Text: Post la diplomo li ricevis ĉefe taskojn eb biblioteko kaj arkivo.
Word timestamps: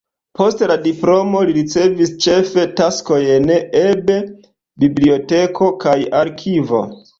Post 0.37 0.61
la 0.69 0.77
diplomo 0.85 1.41
li 1.49 1.53
ricevis 1.57 2.13
ĉefe 2.25 2.65
taskojn 2.81 3.47
eb 3.83 4.11
biblioteko 4.87 5.71
kaj 5.87 5.97
arkivo. 6.25 6.85